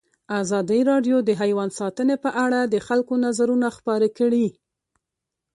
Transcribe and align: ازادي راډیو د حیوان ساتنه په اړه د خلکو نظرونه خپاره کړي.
ازادي 0.41 0.79
راډیو 0.91 1.17
د 1.23 1.29
حیوان 1.41 1.69
ساتنه 1.79 2.15
په 2.23 2.29
اړه 2.45 2.59
د 2.73 2.75
خلکو 2.87 3.13
نظرونه 3.25 3.67
خپاره 3.77 4.07
کړي. 4.17 4.47